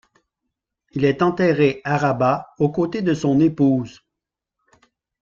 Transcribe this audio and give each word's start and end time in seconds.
Il 0.93 1.05
est 1.05 1.21
enterré 1.21 1.79
à 1.83 1.95
Rabat 1.95 2.55
aux 2.57 2.69
côtés 2.71 3.03
de 3.03 3.13
son 3.13 3.39
épouse. 3.39 4.01